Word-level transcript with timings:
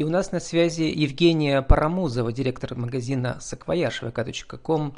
И 0.00 0.02
у 0.02 0.08
нас 0.08 0.32
на 0.32 0.40
связи 0.40 0.84
Евгения 0.84 1.60
Парамузова, 1.60 2.32
директор 2.32 2.74
магазина 2.74 3.36
саквояж 3.38 4.02
vk.com 4.02 4.96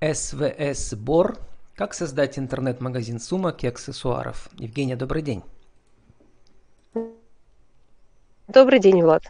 СВС 0.00 0.94
Бор. 0.94 1.38
Как 1.76 1.94
создать 1.94 2.40
интернет-магазин 2.40 3.20
сумок 3.20 3.62
и 3.62 3.68
аксессуаров? 3.68 4.48
Евгения, 4.58 4.96
добрый 4.96 5.22
день. 5.22 5.44
Добрый 8.48 8.80
день, 8.80 9.00
Влад. 9.00 9.22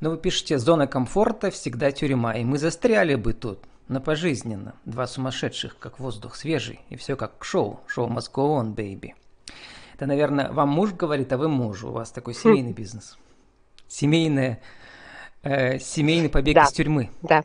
Ну, 0.00 0.10
вы 0.10 0.18
пишете, 0.18 0.58
зона 0.58 0.86
комфорта 0.86 1.50
всегда 1.50 1.90
тюрьма, 1.90 2.34
и 2.34 2.44
мы 2.44 2.58
застряли 2.58 3.14
бы 3.14 3.32
тут, 3.32 3.60
на 3.88 4.02
пожизненно. 4.02 4.74
Два 4.84 5.06
сумасшедших, 5.06 5.78
как 5.78 5.98
воздух 5.98 6.36
свежий, 6.36 6.80
и 6.90 6.96
все 6.96 7.16
как 7.16 7.42
шоу, 7.42 7.80
шоу 7.86 8.10
Go 8.10 8.60
On, 8.60 8.74
baby. 8.74 9.14
Это, 9.94 10.04
наверное, 10.04 10.52
вам 10.52 10.68
муж 10.68 10.92
говорит, 10.92 11.32
а 11.32 11.38
вы 11.38 11.48
мужу, 11.48 11.88
у 11.88 11.92
вас 11.92 12.10
такой 12.10 12.34
семейный 12.34 12.74
бизнес 12.74 13.16
семейное, 13.94 14.58
э, 15.42 15.78
семейный 15.78 16.28
побег 16.28 16.56
да. 16.56 16.64
из 16.64 16.72
тюрьмы. 16.72 17.10
Да. 17.22 17.44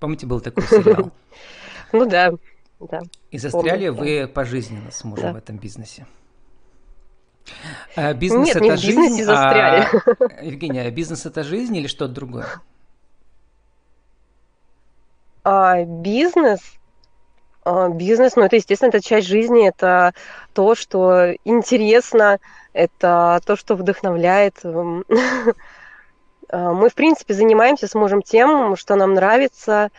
Помните, 0.00 0.26
был 0.26 0.40
такой 0.40 0.64
сериал? 0.64 1.12
Ну 1.92 2.06
да, 2.06 2.30
да. 2.78 3.00
И 3.32 3.38
застряли 3.38 3.88
вы 3.88 4.28
пожизненно 4.32 4.92
с 4.92 5.02
мужем 5.02 5.32
в 5.32 5.36
этом 5.36 5.58
бизнесе. 5.58 6.06
А 7.96 8.14
бизнес 8.14 8.46
Нет, 8.46 8.56
это 8.56 8.64
не 8.64 8.70
в 8.70 8.78
жизнь, 8.78 9.24
застряли. 9.24 9.88
А, 10.38 10.42
Евгения, 10.44 10.82
а 10.82 10.90
бизнес 10.92 11.26
это 11.26 11.42
жизнь 11.42 11.76
или 11.76 11.88
что-то 11.88 12.14
другое? 12.14 12.46
А, 15.42 15.82
бизнес, 15.82 16.60
бизнес, 17.90 18.36
ну 18.36 18.44
это 18.44 18.56
естественно, 18.56 18.88
это 18.88 19.02
часть 19.02 19.28
жизни, 19.28 19.68
это 19.68 20.14
то, 20.54 20.74
что 20.74 21.34
интересно, 21.44 22.38
это 22.72 23.40
то, 23.44 23.56
что 23.56 23.74
вдохновляет. 23.74 24.56
Эм, 24.64 25.04
а, 26.48 26.72
мы, 26.72 26.88
в 26.88 26.94
принципе, 26.94 27.34
занимаемся 27.34 27.86
с 27.86 27.94
мужем 27.94 28.22
тем, 28.22 28.76
что 28.76 28.96
нам 28.96 29.14
нравится, 29.14 29.90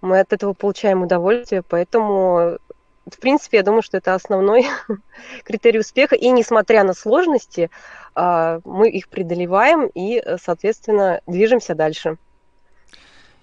мы 0.00 0.20
от 0.20 0.32
этого 0.32 0.54
получаем 0.54 1.02
удовольствие, 1.02 1.62
поэтому, 1.62 2.58
в 3.06 3.18
принципе, 3.20 3.58
я 3.58 3.62
думаю, 3.62 3.82
что 3.82 3.98
это 3.98 4.14
основной 4.14 4.66
критерий 5.44 5.80
успеха, 5.80 6.16
и 6.16 6.30
несмотря 6.30 6.84
на 6.84 6.94
сложности, 6.94 7.70
а, 8.14 8.60
мы 8.64 8.88
их 8.90 9.08
преодолеваем 9.08 9.90
и, 9.94 10.22
соответственно, 10.42 11.20
движемся 11.26 11.74
дальше. 11.74 12.16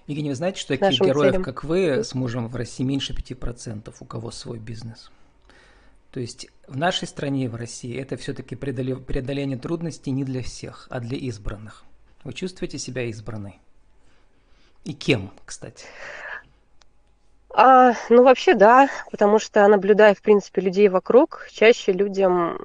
Евгений, 0.08 0.30
вы 0.30 0.34
знаете, 0.34 0.58
что 0.58 0.76
таких 0.76 1.00
героев, 1.00 1.32
целям. 1.32 1.44
как 1.44 1.64
вы, 1.64 2.02
с 2.02 2.14
мужем 2.14 2.48
в 2.48 2.56
России 2.56 2.82
меньше 2.82 3.12
5%, 3.12 3.94
у 4.00 4.04
кого 4.06 4.30
свой 4.30 4.58
бизнес? 4.58 5.12
То 6.10 6.20
есть 6.20 6.48
в 6.66 6.78
нашей 6.78 7.06
стране, 7.06 7.50
в 7.50 7.54
России, 7.54 7.94
это 7.94 8.16
все-таки 8.16 8.56
преодоление 8.56 9.58
трудностей 9.58 10.10
не 10.10 10.24
для 10.24 10.42
всех, 10.42 10.86
а 10.88 11.00
для 11.00 11.18
избранных. 11.18 11.84
Вы 12.24 12.32
чувствуете 12.32 12.78
себя 12.78 13.08
избранной? 13.10 13.60
И 14.84 14.94
кем, 14.94 15.30
кстати? 15.44 15.84
А, 17.54 17.94
ну, 18.10 18.22
вообще, 18.22 18.54
да, 18.54 18.90
потому 19.10 19.38
что, 19.38 19.66
наблюдая, 19.66 20.14
в 20.14 20.20
принципе, 20.20 20.60
людей 20.60 20.88
вокруг, 20.88 21.48
чаще 21.50 21.92
людям 21.92 22.60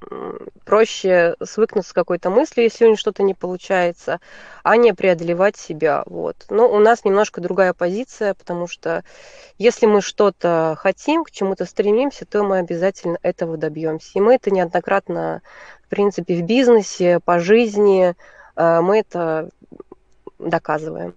проще 0.66 1.36
свыкнуться 1.42 1.92
с 1.92 1.94
какой-то 1.94 2.30
мыслью, 2.30 2.66
если 2.66 2.86
у 2.86 2.90
них 2.90 3.00
что-то 3.00 3.24
не 3.24 3.34
получается, 3.34 4.20
а 4.62 4.76
не 4.76 4.94
преодолевать 4.94 5.56
себя. 5.56 6.04
Вот. 6.06 6.36
Но 6.50 6.70
у 6.70 6.80
нас 6.80 7.06
немножко 7.06 7.40
другая 7.40 7.74
позиция, 7.74 8.34
потому 8.34 8.68
что 8.68 9.06
если 9.58 9.86
мы 9.86 10.02
что-то 10.02 10.76
хотим, 10.78 11.24
к 11.24 11.32
чему-то 11.32 11.66
стремимся, 11.66 12.26
то 12.26 12.44
мы 12.44 12.58
обязательно 12.58 13.18
этого 13.24 13.56
добьемся. 13.56 14.12
И 14.16 14.22
мы 14.22 14.36
это 14.36 14.52
неоднократно, 14.52 15.42
в 15.86 15.90
принципе, 15.90 16.36
в 16.36 16.44
бизнесе, 16.44 17.22
по 17.24 17.40
жизни, 17.40 18.16
э, 18.58 18.82
мы 18.82 19.00
это 19.00 19.50
доказываем. 20.40 21.16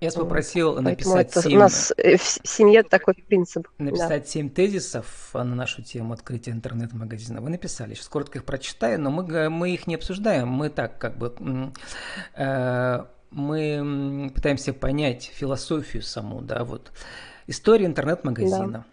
Я 0.00 0.12
попросил 0.12 0.80
написать 0.80 1.30
это 1.30 1.42
7... 1.42 1.56
У 1.56 1.58
нас 1.58 1.92
э, 1.96 2.16
в 2.16 2.22
семье 2.22 2.82
такой 2.82 3.14
принцип. 3.14 3.68
Написать 3.78 4.28
семь 4.28 4.48
да. 4.48 4.54
тезисов 4.54 5.30
на 5.32 5.44
нашу 5.44 5.82
тему 5.82 6.12
открытия 6.12 6.50
интернет-магазина. 6.50 7.40
Вы 7.40 7.50
написали, 7.50 7.94
сейчас 7.94 8.08
коротко 8.08 8.38
их 8.38 8.44
прочитаю, 8.44 9.00
но 9.00 9.10
мы, 9.10 9.50
мы 9.50 9.72
их 9.72 9.86
не 9.86 9.94
обсуждаем. 9.94 10.48
Мы 10.48 10.70
так 10.70 10.98
как 10.98 11.16
бы... 11.18 11.72
Э, 12.34 13.04
мы 13.30 14.30
пытаемся 14.32 14.72
понять 14.72 15.32
философию 15.34 16.02
саму, 16.02 16.40
да, 16.40 16.64
вот. 16.64 16.92
История 17.46 17.86
интернет-магазина. 17.86 18.68
Да. 18.68 18.84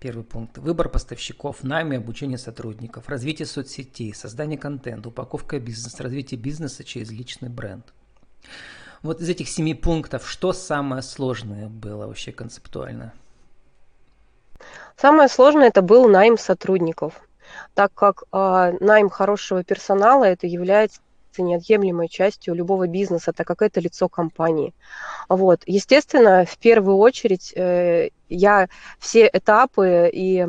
Первый 0.00 0.24
пункт. 0.24 0.58
Выбор 0.58 0.88
поставщиков, 0.88 1.62
найм 1.62 1.92
и 1.92 1.96
обучение 1.96 2.38
сотрудников, 2.38 3.08
развитие 3.08 3.46
соцсетей, 3.46 4.14
создание 4.14 4.58
контента, 4.58 5.10
упаковка 5.10 5.60
бизнеса, 5.60 6.02
развитие 6.02 6.40
бизнеса 6.40 6.84
через 6.84 7.10
личный 7.10 7.50
бренд. 7.50 7.92
Вот 9.02 9.20
из 9.20 9.28
этих 9.28 9.48
семи 9.48 9.74
пунктов, 9.74 10.28
что 10.28 10.52
самое 10.52 11.02
сложное 11.02 11.68
было 11.68 12.06
вообще 12.06 12.32
концептуально? 12.32 13.12
Самое 14.96 15.28
сложное 15.28 15.68
это 15.68 15.80
был 15.80 16.08
найм 16.08 16.36
сотрудников, 16.36 17.14
так 17.74 17.94
как 17.94 18.24
э, 18.30 18.76
найм 18.80 19.08
хорошего 19.08 19.64
персонала 19.64 20.24
это 20.24 20.46
является 20.46 21.00
неотъемлемой 21.38 22.08
частью 22.08 22.54
любого 22.54 22.86
бизнеса, 22.86 23.32
так 23.32 23.46
как 23.46 23.62
это 23.62 23.80
лицо 23.80 24.08
компании. 24.08 24.74
Вот. 25.28 25.62
Естественно, 25.66 26.44
в 26.44 26.58
первую 26.58 26.96
очередь 26.98 27.52
э, 27.56 28.10
я 28.28 28.68
все 28.98 29.30
этапы 29.32 30.10
и 30.12 30.46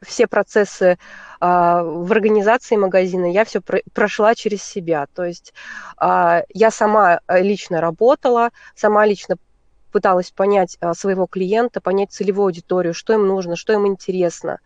все 0.00 0.26
процессы 0.26 0.98
а, 1.44 1.82
в 1.82 2.12
организации 2.12 2.76
магазина 2.76 3.24
я 3.24 3.44
все 3.44 3.60
прошла 3.92 4.36
через 4.36 4.62
себя. 4.62 5.06
То 5.12 5.24
есть 5.24 5.52
а, 5.96 6.42
я 6.54 6.70
сама 6.70 7.18
э, 7.26 7.42
лично 7.42 7.80
работала, 7.80 8.50
сама 8.76 9.04
лично 9.06 9.34
пыталась 9.90 10.30
понять 10.30 10.76
а, 10.80 10.94
своего 10.94 11.26
клиента, 11.26 11.80
понять 11.80 12.12
целевую 12.12 12.46
аудиторию, 12.46 12.94
что 12.94 13.14
им 13.14 13.26
нужно, 13.26 13.56
что 13.56 13.72
им 13.72 13.88
интересно. 13.88 14.60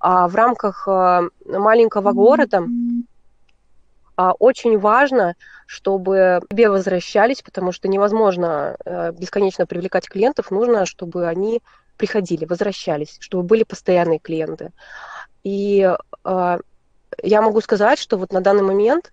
А 0.00 0.26
в 0.26 0.34
рамках 0.34 0.86
маленького 0.86 2.12
города 2.12 2.62
очень 4.16 4.78
важно, 4.78 5.34
чтобы 5.66 6.40
тебе 6.50 6.70
возвращались, 6.70 7.42
потому 7.42 7.72
что 7.72 7.88
невозможно 7.88 8.76
э, 8.84 9.10
бесконечно 9.12 9.66
привлекать 9.66 10.08
клиентов, 10.08 10.50
нужно, 10.50 10.84
чтобы 10.86 11.26
они 11.26 11.62
приходили, 12.02 12.46
возвращались, 12.46 13.16
чтобы 13.20 13.44
были 13.44 13.62
постоянные 13.62 14.18
клиенты. 14.18 14.72
И 15.44 15.88
э, 16.24 16.58
я 17.22 17.42
могу 17.42 17.60
сказать, 17.60 18.00
что 18.00 18.16
вот 18.16 18.32
на 18.32 18.40
данный 18.40 18.64
момент 18.64 19.12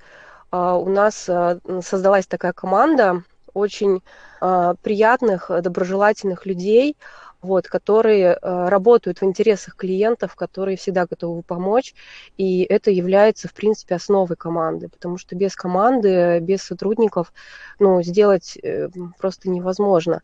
э, 0.52 0.58
у 0.58 0.90
нас 0.90 1.30
э, 1.30 1.60
создалась 1.84 2.26
такая 2.26 2.52
команда 2.54 3.22
очень 3.54 4.02
э, 4.42 4.74
приятных, 4.82 5.52
доброжелательных 5.62 6.48
людей, 6.48 6.98
вот, 7.42 7.68
которые 7.68 8.38
э, 8.42 8.70
работают 8.70 9.22
в 9.22 9.24
интересах 9.24 9.76
клиентов, 9.76 10.36
которые 10.36 10.78
всегда 10.78 11.06
готовы 11.06 11.42
помочь, 11.42 11.94
и 12.38 12.64
это 12.64 12.92
является, 12.92 13.48
в 13.48 13.54
принципе, 13.54 13.96
основой 13.96 14.36
команды, 14.36 14.90
потому 14.90 15.18
что 15.18 15.36
без 15.36 15.56
команды, 15.56 16.40
без 16.40 16.62
сотрудников, 16.62 17.34
ну, 17.80 18.02
сделать 18.04 18.58
э, 18.62 18.90
просто 19.18 19.50
невозможно. 19.50 20.22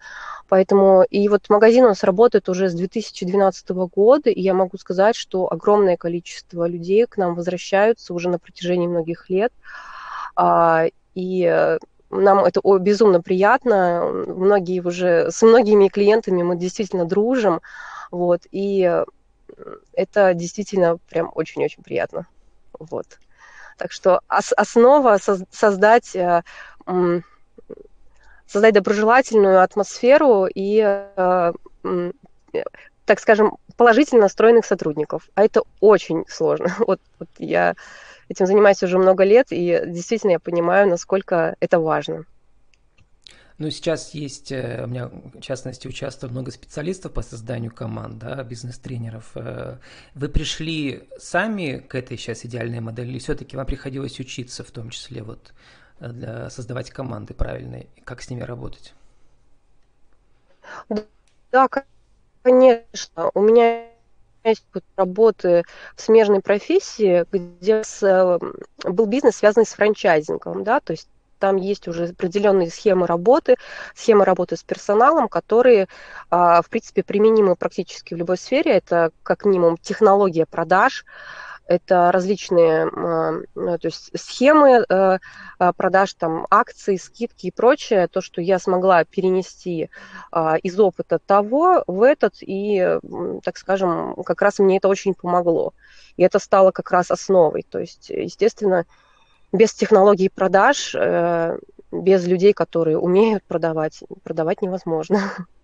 Поэтому, 0.50 1.04
и 1.04 1.30
вот 1.30 1.50
магазин 1.50 1.86
у 1.86 1.90
нас 1.90 2.04
работает 2.04 2.50
уже 2.50 2.70
с 2.70 2.74
2012 2.74 3.70
года, 3.70 4.30
и 4.30 4.42
я 4.42 4.54
могу 4.54 4.78
сказать, 4.78 5.16
что 5.16 5.52
огромное 5.52 5.98
количество 5.98 6.68
людей 6.68 7.06
к 7.06 7.18
нам 7.18 7.36
возвращаются 7.36 8.14
уже 8.14 8.30
на 8.30 8.40
протяжении 8.40 8.88
многих 8.88 9.30
лет, 9.30 9.54
а, 10.36 10.88
и 11.14 11.46
э, 11.50 11.80
нам 12.10 12.40
это 12.46 12.62
безумно 12.80 13.22
приятно. 13.22 14.04
Многие 14.28 14.82
уже, 14.82 15.32
с 15.32 15.42
многими 15.42 15.88
клиентами 15.88 16.44
мы 16.44 16.56
действительно 16.56 17.06
дружим. 17.06 17.62
Вот, 18.12 18.42
и 18.52 19.04
это 19.94 20.34
действительно 20.34 20.98
прям 21.10 21.32
очень-очень 21.34 21.84
приятно. 21.84 22.28
Вот. 22.80 23.06
Так 23.78 23.92
что 23.92 24.22
ос- 24.30 24.54
основа 24.56 25.18
создать, 25.52 26.16
э, 26.16 26.42
создать 28.48 28.74
доброжелательную 28.74 29.62
атмосферу 29.62 30.48
и, 30.54 30.82
э, 30.82 31.54
так 33.06 33.20
скажем, 33.20 33.58
положительно 33.78 34.22
настроенных 34.22 34.66
сотрудников. 34.66 35.30
А 35.36 35.44
это 35.44 35.64
очень 35.80 36.26
сложно. 36.28 36.68
Вот, 36.88 37.00
вот 37.20 37.30
я 37.38 37.76
этим 38.30 38.46
занимаюсь 38.46 38.84
уже 38.84 38.98
много 38.98 39.24
лет, 39.24 39.48
и 39.52 39.82
действительно 39.86 40.32
я 40.32 40.40
понимаю, 40.40 40.88
насколько 40.88 41.56
это 41.60 41.80
важно. 41.80 42.26
Ну, 43.58 43.70
сейчас 43.70 44.14
есть, 44.14 44.52
э, 44.52 44.84
у 44.84 44.88
меня, 44.88 45.08
в 45.08 45.40
частности, 45.40 45.88
участвует 45.88 46.34
много 46.34 46.52
специалистов 46.52 47.14
по 47.14 47.22
созданию 47.22 47.74
команд, 47.74 48.18
да, 48.18 48.44
бизнес-тренеров. 48.44 49.32
Э, 49.36 49.78
вы 50.14 50.28
пришли 50.28 51.08
сами 51.18 51.78
к 51.78 51.96
этой 51.96 52.18
сейчас 52.18 52.46
идеальной 52.46 52.82
модели, 52.82 53.12
или 53.12 53.20
все-таки 53.20 53.56
вам 53.56 53.66
приходилось 53.66 54.20
учиться, 54.20 54.66
в 54.66 54.72
том 54.72 54.90
числе, 54.90 55.24
вот, 55.24 55.54
э, 56.02 56.10
для 56.10 56.50
создавать 56.50 56.90
команды 56.90 57.34
правильные, 57.34 57.88
как 58.04 58.22
с 58.22 58.30
ними 58.30 58.42
работать? 58.42 58.94
Да, 61.52 61.70
конечно. 62.42 63.32
У 63.34 63.42
меня 63.42 63.86
есть 64.50 64.66
работы 64.96 65.64
в 65.96 66.02
смежной 66.02 66.42
профессии, 66.42 67.26
где 67.32 67.84
с, 67.84 68.40
был 68.84 69.06
бизнес, 69.06 69.38
связанный 69.38 69.66
с 69.66 69.74
франчайзингом, 69.74 70.64
да, 70.64 70.80
то 70.80 70.92
есть 70.92 71.10
там 71.40 71.58
есть 71.58 71.88
уже 71.88 72.06
определенные 72.06 72.70
схемы 72.70 73.08
работы, 73.08 73.56
схемы 73.94 74.26
работы 74.26 74.56
с 74.56 74.64
персоналом, 74.64 75.28
которые, 75.28 75.88
а, 76.30 76.62
в 76.62 76.70
принципе, 76.70 77.04
применимы 77.04 77.56
практически 77.56 78.14
в 78.14 78.18
любой 78.18 78.38
сфере. 78.38 78.72
Это 78.72 79.12
как 79.24 79.46
минимум 79.46 79.78
технология 79.78 80.46
продаж, 80.46 81.06
это 81.68 82.12
различные 82.12 82.86
а, 82.86 83.42
то 83.56 83.88
есть 83.88 84.12
схемы 84.16 84.86
э, 84.88 85.20
а, 85.60 85.74
продаж, 85.74 86.14
там, 86.14 86.48
акции, 86.50 86.96
скидки 86.98 87.48
и 87.48 87.52
прочее, 87.52 88.08
то, 88.08 88.22
что 88.22 88.42
я 88.42 88.60
смогла 88.60 89.04
перенести 89.04 89.90
из 90.64 90.80
опыта 90.80 91.20
того 91.20 91.84
в 91.88 92.02
этот, 92.02 92.36
и, 92.42 93.00
так 93.44 93.58
скажем, 93.58 94.16
как 94.26 94.42
раз 94.42 94.60
мне 94.60 94.78
это 94.78 94.88
очень 94.88 95.14
помогло. 95.14 95.74
И 96.18 96.24
это 96.24 96.40
стало 96.40 96.72
как 96.72 96.92
раз 96.92 97.12
основой. 97.12 97.66
То 97.70 97.80
есть, 97.80 98.10
естественно, 98.10 98.86
без 99.52 99.74
технологий 99.74 100.30
продаж, 100.30 100.94
э, 100.96 101.58
без 101.92 102.28
людей, 102.28 102.54
которые 102.54 102.98
умеют 102.98 103.44
продавать, 103.44 104.04
продавать 104.24 104.62
невозможно. 104.62 105.22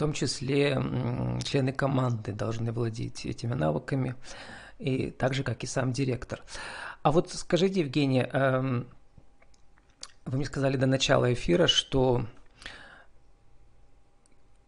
Том 0.00 0.14
числе 0.14 0.82
члены 1.44 1.72
команды 1.72 2.32
должны 2.32 2.72
владеть 2.72 3.26
этими 3.26 3.52
навыками, 3.52 4.14
и 4.78 5.10
так 5.10 5.34
же, 5.34 5.42
как 5.42 5.62
и 5.62 5.66
сам 5.66 5.92
директор. 5.92 6.42
А 7.02 7.12
вот 7.12 7.30
скажите, 7.30 7.80
Евгения, 7.80 8.22
эм, 8.32 8.86
вы 10.24 10.36
мне 10.38 10.46
сказали 10.46 10.78
до 10.78 10.86
начала 10.86 11.30
эфира, 11.30 11.66
что 11.66 12.24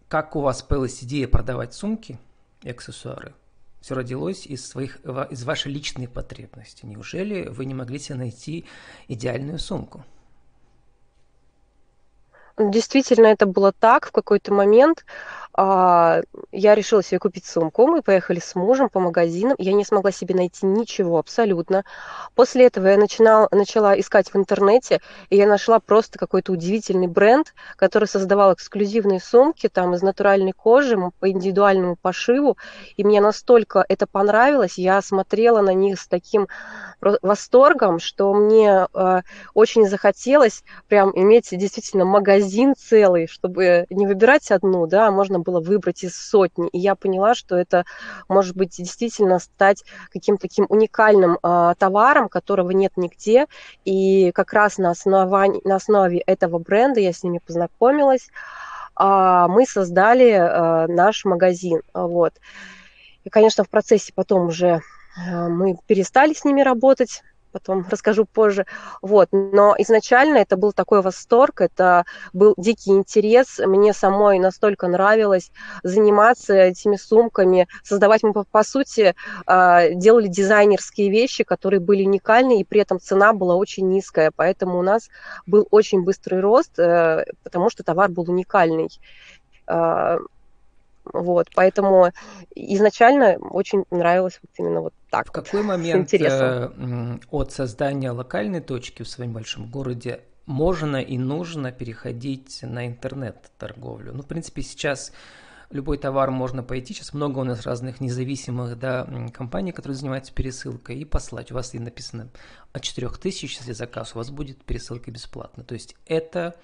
как 0.08 0.36
у 0.36 0.42
вас 0.42 0.62
появилась 0.62 1.02
идея 1.02 1.28
продавать 1.28 1.72
сумки 1.72 2.18
и 2.62 2.68
аксессуары? 2.68 3.32
все 3.80 3.94
родилось 3.94 4.46
из, 4.46 4.68
своих, 4.68 5.00
из 5.30 5.44
вашей 5.44 5.72
личной 5.72 6.08
потребности. 6.08 6.84
Неужели 6.84 7.48
вы 7.48 7.64
не 7.64 7.72
могли 7.72 7.98
себе 7.98 8.16
найти 8.16 8.66
идеальную 9.08 9.58
сумку? 9.58 10.04
Действительно, 12.58 13.26
это 13.26 13.46
было 13.46 13.72
так. 13.72 14.06
В 14.06 14.12
какой-то 14.12 14.52
момент 14.52 15.04
я 15.54 16.22
решила 16.74 17.02
себе 17.02 17.18
купить 17.18 17.44
сумку. 17.44 17.86
Мы 17.86 18.02
поехали 18.02 18.40
с 18.40 18.54
мужем 18.54 18.88
по 18.88 19.00
магазинам. 19.00 19.54
Я 19.58 19.72
не 19.72 19.84
смогла 19.84 20.10
себе 20.10 20.34
найти 20.34 20.64
ничего 20.64 21.18
абсолютно. 21.18 21.84
После 22.34 22.66
этого 22.66 22.86
я 22.86 22.96
начинала, 22.96 23.48
начала 23.50 23.98
искать 23.98 24.32
в 24.32 24.36
интернете, 24.36 25.00
и 25.28 25.36
я 25.36 25.46
нашла 25.46 25.78
просто 25.78 26.18
какой-то 26.18 26.52
удивительный 26.52 27.06
бренд, 27.06 27.54
который 27.76 28.08
создавал 28.08 28.54
эксклюзивные 28.54 29.20
сумки 29.20 29.68
там 29.68 29.94
из 29.94 30.02
натуральной 30.02 30.52
кожи 30.52 30.96
по 31.20 31.30
индивидуальному 31.30 31.96
пошиву. 31.96 32.56
И 32.96 33.04
мне 33.04 33.20
настолько 33.20 33.84
это 33.88 34.06
понравилось. 34.06 34.78
Я 34.78 35.02
смотрела 35.02 35.60
на 35.60 35.74
них 35.74 36.00
с 36.00 36.08
таким 36.08 36.48
восторгом, 37.00 37.98
что 37.98 38.32
мне 38.32 38.86
э, 38.94 39.22
очень 39.54 39.86
захотелось 39.86 40.62
прям 40.88 41.12
иметь 41.14 41.48
действительно 41.50 42.04
магазин 42.04 42.74
целый, 42.76 43.26
чтобы 43.26 43.86
не 43.90 44.06
выбирать 44.06 44.50
одну, 44.50 44.86
да, 44.86 45.08
а 45.08 45.10
можно 45.10 45.41
было 45.42 45.60
выбрать 45.60 46.04
из 46.04 46.16
сотни. 46.16 46.68
И 46.68 46.78
я 46.78 46.94
поняла, 46.94 47.34
что 47.34 47.56
это 47.56 47.84
может 48.28 48.56
быть 48.56 48.76
действительно 48.76 49.38
стать 49.38 49.84
каким-то 50.12 50.42
таким 50.42 50.66
уникальным 50.68 51.38
э, 51.42 51.74
товаром, 51.78 52.28
которого 52.28 52.70
нет 52.70 52.92
нигде. 52.96 53.46
И 53.84 54.32
как 54.32 54.52
раз 54.52 54.78
на, 54.78 54.90
основании, 54.90 55.60
на 55.64 55.76
основе 55.76 56.18
этого 56.18 56.58
бренда 56.58 57.00
я 57.00 57.12
с 57.12 57.22
ними 57.22 57.40
познакомилась. 57.44 58.28
Э, 58.98 59.46
мы 59.48 59.66
создали 59.66 60.30
э, 60.30 60.86
наш 60.88 61.24
магазин. 61.24 61.82
Вот. 61.92 62.34
И, 63.24 63.30
конечно, 63.30 63.64
в 63.64 63.68
процессе 63.68 64.12
потом 64.14 64.48
уже 64.48 64.80
мы 65.14 65.76
перестали 65.86 66.32
с 66.32 66.42
ними 66.42 66.62
работать, 66.62 67.22
потом 67.52 67.86
расскажу 67.90 68.24
позже. 68.24 68.66
Вот. 69.02 69.28
Но 69.32 69.74
изначально 69.78 70.38
это 70.38 70.56
был 70.56 70.72
такой 70.72 71.02
восторг, 71.02 71.60
это 71.60 72.04
был 72.32 72.54
дикий 72.56 72.90
интерес. 72.90 73.58
Мне 73.58 73.92
самой 73.92 74.38
настолько 74.38 74.88
нравилось 74.88 75.50
заниматься 75.82 76.54
этими 76.54 76.96
сумками, 76.96 77.68
создавать 77.84 78.22
мы, 78.22 78.32
по, 78.32 78.62
сути, 78.64 79.14
э, 79.46 79.94
делали 79.94 80.28
дизайнерские 80.28 81.10
вещи, 81.10 81.44
которые 81.44 81.80
были 81.80 82.04
уникальны, 82.04 82.60
и 82.60 82.64
при 82.64 82.80
этом 82.80 83.00
цена 83.00 83.32
была 83.32 83.54
очень 83.56 83.88
низкая. 83.88 84.32
Поэтому 84.34 84.78
у 84.78 84.82
нас 84.82 85.08
был 85.46 85.66
очень 85.70 86.02
быстрый 86.02 86.40
рост, 86.40 86.78
э, 86.78 87.24
потому 87.42 87.70
что 87.70 87.84
товар 87.84 88.10
был 88.10 88.24
уникальный. 88.28 88.88
Вот, 91.04 91.48
поэтому 91.54 92.10
изначально 92.54 93.36
очень 93.38 93.84
нравилось 93.90 94.40
вот 94.42 94.50
именно 94.58 94.80
вот 94.82 94.94
так. 95.10 95.28
В 95.28 95.32
какой 95.32 95.62
момент 95.62 96.12
э, 96.14 97.18
от 97.30 97.52
создания 97.52 98.10
локальной 98.10 98.60
точки 98.60 99.02
в 99.02 99.08
своем 99.08 99.32
большом 99.32 99.68
городе 99.68 100.20
можно 100.46 100.96
и 100.96 101.18
нужно 101.18 101.72
переходить 101.72 102.60
на 102.62 102.86
интернет-торговлю? 102.86 104.12
Ну, 104.12 104.22
в 104.22 104.26
принципе, 104.26 104.62
сейчас 104.62 105.12
любой 105.72 105.98
товар 105.98 106.30
можно 106.30 106.62
пойти. 106.62 106.94
Сейчас 106.94 107.14
много 107.14 107.40
у 107.40 107.44
нас 107.44 107.66
разных 107.66 108.00
независимых 108.00 108.78
да, 108.78 109.08
компаний, 109.32 109.72
которые 109.72 109.96
занимаются 109.96 110.32
пересылкой, 110.32 110.98
и 110.98 111.04
послать. 111.04 111.50
У 111.50 111.54
вас 111.54 111.74
и 111.74 111.78
написано 111.78 112.28
от 112.72 112.82
4000, 112.82 113.58
если 113.58 113.72
заказ, 113.72 114.14
у 114.14 114.18
вас 114.18 114.30
будет 114.30 114.62
пересылка 114.64 115.10
бесплатно. 115.10 115.64
То 115.64 115.74
есть 115.74 115.96
это 116.06 116.54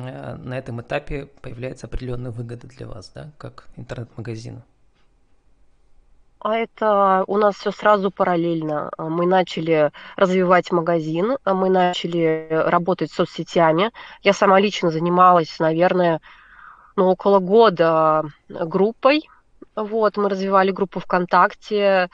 на 0.00 0.58
этом 0.58 0.80
этапе 0.80 1.26
появляется 1.40 1.86
определенная 1.86 2.30
выгода 2.30 2.66
для 2.66 2.86
вас, 2.86 3.10
да, 3.14 3.30
как 3.38 3.68
интернет-магазина? 3.76 4.62
А 6.40 6.56
это 6.56 7.24
у 7.26 7.38
нас 7.38 7.56
все 7.56 7.70
сразу 7.70 8.10
параллельно. 8.10 8.90
Мы 8.98 9.24
начали 9.24 9.92
развивать 10.14 10.70
магазин, 10.72 11.38
мы 11.46 11.70
начали 11.70 12.48
работать 12.50 13.10
с 13.10 13.14
соцсетями. 13.14 13.92
Я 14.22 14.34
сама 14.34 14.60
лично 14.60 14.90
занималась, 14.90 15.58
наверное, 15.58 16.20
ну, 16.96 17.06
около 17.06 17.38
года 17.38 18.24
группой. 18.50 19.26
Вот, 19.74 20.18
мы 20.18 20.28
развивали 20.28 20.70
группу 20.70 21.00
ВКонтакте, 21.00 22.10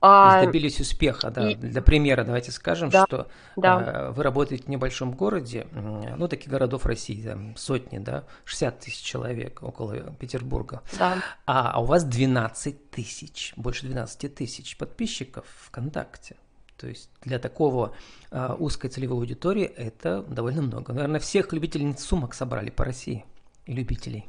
а, 0.00 0.44
добились 0.44 0.80
успеха, 0.80 1.30
да. 1.30 1.50
И... 1.50 1.54
Для 1.54 1.82
примера 1.82 2.24
давайте 2.24 2.52
скажем, 2.52 2.88
да, 2.90 3.04
что 3.06 3.28
да. 3.56 3.78
А, 3.78 4.12
вы 4.12 4.22
работаете 4.22 4.64
в 4.64 4.68
небольшом 4.68 5.12
городе, 5.12 5.66
ну, 5.72 6.28
таких 6.28 6.50
городов 6.50 6.86
России, 6.86 7.20
там, 7.22 7.56
сотни, 7.56 7.98
да, 7.98 8.24
60 8.44 8.78
тысяч 8.80 9.02
человек 9.02 9.62
около 9.62 9.94
Петербурга. 10.18 10.82
Да. 10.98 11.18
А, 11.46 11.72
а 11.72 11.80
у 11.80 11.84
вас 11.84 12.04
12 12.04 12.90
тысяч, 12.90 13.52
больше 13.56 13.86
12 13.86 14.34
тысяч 14.34 14.76
подписчиков 14.76 15.46
ВКонтакте. 15.66 16.36
То 16.76 16.86
есть 16.86 17.10
для 17.22 17.40
такого 17.40 17.92
а, 18.30 18.54
узкой 18.54 18.88
целевой 18.88 19.18
аудитории 19.18 19.64
это 19.64 20.22
довольно 20.22 20.62
много. 20.62 20.92
Наверное, 20.92 21.20
всех 21.20 21.52
любительниц 21.52 22.04
сумок 22.04 22.34
собрали 22.34 22.70
по 22.70 22.84
России 22.84 23.24
и 23.66 23.72
любителей. 23.72 24.28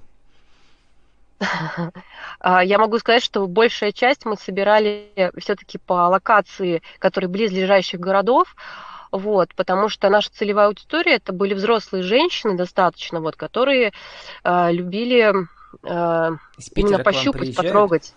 А, 2.41 2.63
я 2.63 2.77
могу 2.77 2.99
сказать, 2.99 3.21
что 3.21 3.45
большая 3.47 3.91
часть 3.91 4.23
мы 4.23 4.37
собирали 4.37 5.11
все-таки 5.37 5.77
по 5.77 6.07
локации, 6.07 6.81
которые 6.97 7.29
близлежащих 7.29 7.99
городов, 7.99 8.55
вот, 9.11 9.53
потому 9.55 9.89
что 9.89 10.09
наша 10.09 10.31
целевая 10.31 10.67
аудитория 10.67 11.15
это 11.15 11.33
были 11.33 11.53
взрослые 11.53 12.03
женщины 12.03 12.55
достаточно, 12.55 13.19
вот, 13.19 13.35
которые 13.35 13.91
э, 14.43 14.71
любили 14.71 15.33
э, 15.83 16.37
именно 16.75 16.99
пощупать, 16.99 17.55
потрогать. 17.55 18.13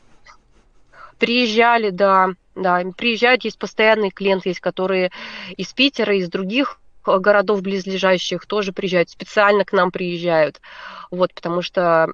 Приезжали, 1.19 1.91
да, 1.91 2.31
да, 2.55 2.83
приезжают, 2.97 3.45
есть 3.45 3.59
постоянные 3.59 4.11
клиенты, 4.11 4.51
есть 4.51 4.61
которые 4.61 5.11
из 5.57 5.73
Питера, 5.73 6.15
из 6.15 6.29
других 6.29 6.79
городов 7.05 7.63
близлежащих 7.63 8.47
тоже 8.47 8.73
приезжают, 8.73 9.11
специально 9.11 9.65
к 9.65 9.73
нам 9.73 9.91
приезжают, 9.91 10.61
вот, 11.11 11.35
потому 11.35 11.63
что 11.63 12.13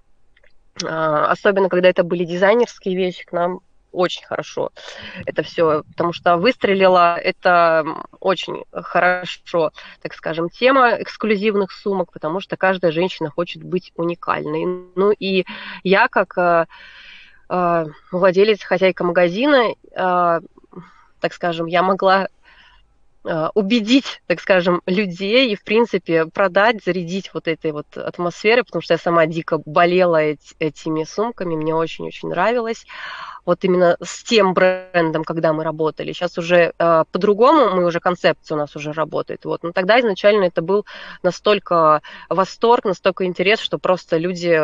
особенно 0.84 1.68
когда 1.68 1.88
это 1.88 2.04
были 2.04 2.24
дизайнерские 2.24 2.96
вещи, 2.96 3.24
к 3.24 3.32
нам 3.32 3.60
очень 3.92 4.24
хорошо 4.24 4.70
это 5.24 5.42
все, 5.42 5.82
потому 5.90 6.12
что 6.12 6.36
выстрелила 6.36 7.16
это 7.16 7.84
очень 8.20 8.64
хорошо, 8.72 9.72
так 10.02 10.14
скажем, 10.14 10.50
тема 10.50 10.96
эксклюзивных 11.00 11.72
сумок, 11.72 12.12
потому 12.12 12.40
что 12.40 12.56
каждая 12.56 12.92
женщина 12.92 13.30
хочет 13.30 13.62
быть 13.62 13.92
уникальной. 13.96 14.64
Ну 14.94 15.10
и 15.10 15.44
я 15.82 16.08
как 16.08 16.36
э, 16.36 16.66
э, 17.48 17.86
владелец, 18.12 18.62
хозяйка 18.62 19.04
магазина, 19.04 19.74
так 21.20 21.32
скажем, 21.32 21.66
я 21.66 21.82
могла 21.82 22.28
убедить, 23.54 24.22
так 24.26 24.40
скажем, 24.40 24.80
людей 24.86 25.50
и, 25.52 25.56
в 25.56 25.62
принципе, 25.62 26.26
продать, 26.26 26.82
зарядить 26.84 27.32
вот 27.34 27.48
этой 27.48 27.72
вот 27.72 27.96
атмосферой, 27.96 28.64
потому 28.64 28.82
что 28.82 28.94
я 28.94 28.98
сама 28.98 29.26
дико 29.26 29.60
болела 29.64 30.16
эти, 30.16 30.54
этими 30.58 31.04
сумками, 31.04 31.54
мне 31.56 31.74
очень-очень 31.74 32.28
нравилось. 32.28 32.86
Вот 33.48 33.64
именно 33.64 33.96
с 34.02 34.24
тем 34.24 34.52
брендом, 34.52 35.24
когда 35.24 35.54
мы 35.54 35.64
работали. 35.64 36.12
Сейчас 36.12 36.36
уже 36.36 36.74
э, 36.78 37.04
по-другому, 37.10 37.74
мы 37.74 37.86
уже 37.86 37.98
концепция 37.98 38.56
у 38.56 38.58
нас 38.58 38.76
уже 38.76 38.92
работает. 38.92 39.46
Вот. 39.46 39.62
Но 39.62 39.72
тогда 39.72 39.98
изначально 40.00 40.44
это 40.44 40.60
был 40.60 40.84
настолько 41.22 42.02
восторг, 42.28 42.84
настолько 42.84 43.24
интерес, 43.24 43.58
что 43.58 43.78
просто 43.78 44.18
люди 44.18 44.60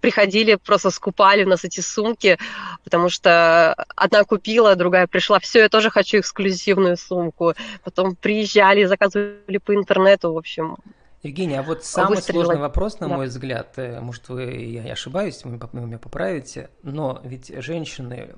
приходили, 0.00 0.54
просто 0.54 0.90
скупали 0.90 1.42
у 1.42 1.48
нас 1.48 1.64
эти 1.64 1.80
сумки, 1.80 2.38
потому 2.84 3.08
что 3.08 3.74
одна 3.96 4.22
купила, 4.22 4.76
другая 4.76 5.08
пришла, 5.08 5.40
все, 5.40 5.62
я 5.62 5.68
тоже 5.68 5.90
хочу 5.90 6.20
эксклюзивную 6.20 6.96
сумку. 6.96 7.54
Потом 7.82 8.14
приезжали, 8.14 8.84
заказывали 8.84 9.58
по 9.58 9.74
интернету, 9.74 10.32
в 10.32 10.38
общем, 10.38 10.76
Евгений, 11.22 11.56
а 11.56 11.62
вот 11.62 11.84
самый 11.84 12.16
выстрелила. 12.16 12.44
сложный 12.44 12.60
вопрос, 12.60 13.00
на 13.00 13.08
да. 13.08 13.16
мой 13.16 13.26
взгляд, 13.26 13.72
э, 13.76 14.00
может, 14.00 14.28
вы, 14.28 14.44
я 14.44 14.92
ошибаюсь, 14.92 15.42
вы 15.44 15.50
меня 15.50 15.98
поправите, 15.98 16.70
но 16.82 17.20
ведь 17.24 17.52
женщины 17.62 18.36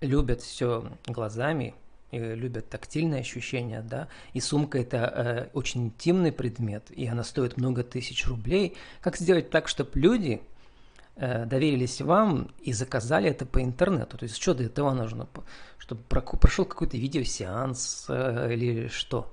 любят 0.00 0.40
все 0.40 0.84
глазами, 1.06 1.74
и 2.10 2.18
любят 2.18 2.68
тактильные 2.68 3.20
ощущения, 3.20 3.82
да, 3.82 4.08
и 4.32 4.40
сумка 4.40 4.78
это 4.78 4.96
э, 4.96 5.48
очень 5.52 5.86
интимный 5.86 6.32
предмет, 6.32 6.90
и 6.90 7.06
она 7.06 7.22
стоит 7.22 7.56
много 7.56 7.84
тысяч 7.84 8.26
рублей. 8.26 8.76
Как 9.00 9.16
сделать 9.16 9.50
так, 9.50 9.68
чтобы 9.68 9.90
люди 9.94 10.42
э, 11.16 11.44
доверились 11.46 12.00
вам 12.00 12.50
и 12.60 12.72
заказали 12.72 13.30
это 13.30 13.46
по 13.46 13.62
интернету? 13.62 14.18
То 14.18 14.24
есть 14.24 14.36
что 14.36 14.54
для 14.54 14.66
этого 14.66 14.92
нужно? 14.92 15.28
Чтобы 15.78 16.02
прошел 16.02 16.64
какой-то 16.64 16.96
видеосеанс 16.96 18.06
э, 18.08 18.52
или 18.52 18.88
что? 18.88 19.30